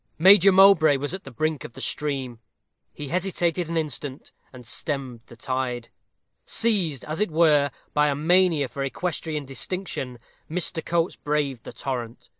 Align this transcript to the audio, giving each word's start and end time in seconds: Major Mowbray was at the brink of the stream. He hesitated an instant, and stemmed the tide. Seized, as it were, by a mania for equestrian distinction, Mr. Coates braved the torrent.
Major 0.17 0.51
Mowbray 0.51 0.97
was 0.97 1.13
at 1.13 1.25
the 1.25 1.29
brink 1.29 1.63
of 1.63 1.73
the 1.73 1.79
stream. 1.79 2.39
He 2.91 3.09
hesitated 3.09 3.69
an 3.69 3.77
instant, 3.77 4.31
and 4.51 4.65
stemmed 4.65 5.19
the 5.27 5.35
tide. 5.35 5.89
Seized, 6.43 7.05
as 7.05 7.21
it 7.21 7.29
were, 7.29 7.69
by 7.93 8.07
a 8.07 8.15
mania 8.15 8.67
for 8.67 8.83
equestrian 8.83 9.45
distinction, 9.45 10.17
Mr. 10.49 10.83
Coates 10.83 11.15
braved 11.17 11.65
the 11.65 11.73
torrent. 11.73 12.29